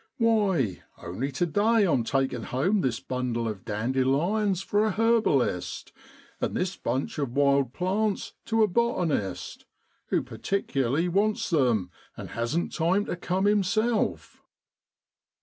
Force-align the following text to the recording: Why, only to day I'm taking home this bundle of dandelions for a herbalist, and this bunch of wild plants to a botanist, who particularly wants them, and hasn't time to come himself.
Why, 0.17 0.81
only 0.97 1.31
to 1.33 1.45
day 1.45 1.83
I'm 1.85 2.03
taking 2.03 2.41
home 2.41 2.81
this 2.81 2.99
bundle 2.99 3.47
of 3.47 3.63
dandelions 3.63 4.63
for 4.63 4.83
a 4.83 4.89
herbalist, 4.89 5.93
and 6.39 6.57
this 6.57 6.75
bunch 6.75 7.19
of 7.19 7.33
wild 7.35 7.71
plants 7.71 8.33
to 8.45 8.63
a 8.63 8.67
botanist, 8.67 9.65
who 10.07 10.23
particularly 10.23 11.07
wants 11.07 11.51
them, 11.51 11.91
and 12.17 12.31
hasn't 12.31 12.73
time 12.73 13.05
to 13.05 13.15
come 13.15 13.45
himself. 13.45 14.41